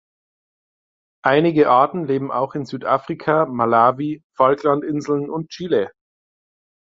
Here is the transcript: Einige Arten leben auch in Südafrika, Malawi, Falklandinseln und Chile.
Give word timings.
Einige 1.23 1.69
Arten 1.69 2.07
leben 2.07 2.31
auch 2.31 2.55
in 2.55 2.65
Südafrika, 2.65 3.45
Malawi, 3.45 4.23
Falklandinseln 4.35 5.29
und 5.29 5.49
Chile. 5.49 5.91